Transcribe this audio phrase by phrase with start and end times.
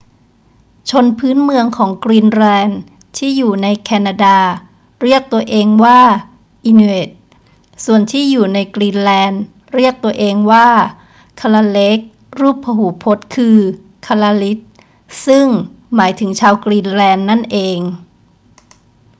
[0.89, 2.79] ชนพื้นเมืองของกรีนแลนด์
[3.17, 4.37] ที่อยู่ในแคนาดา
[5.01, 6.01] เรียกตัวเองว่า
[6.71, 7.09] inuit
[7.85, 9.43] ส่วนที่อยู่ในกรีนแลนด์
[9.75, 10.69] เรียกตัวเองว่า
[11.39, 11.99] kalaalleq
[12.39, 13.57] รูปพหูพจน์คือ
[14.07, 14.59] kalaallit
[15.25, 15.45] ซึ่ง
[15.95, 17.79] หมายถึงชาวกรีนแลนด์นั่นเอง